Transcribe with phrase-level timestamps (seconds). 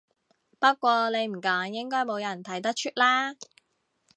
[0.57, 3.35] 不過你唔講應該冇人睇得出啦